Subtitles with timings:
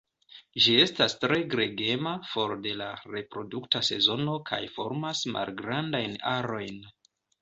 [0.65, 6.83] Ĝi estas tre gregema for de la reprodukta sezono kaj formas malgrandajn arojn.